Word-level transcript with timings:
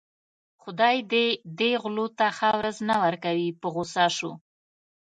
خدای 0.61 0.97
دې 1.11 1.25
دې 1.59 1.71
غلو 1.81 2.07
ته 2.17 2.25
ښه 2.37 2.49
ورځ 2.59 2.77
نه 2.89 2.95
ورکوي 3.03 3.49
په 3.61 3.67
غوسه 3.73 4.05
شو. 4.17 4.31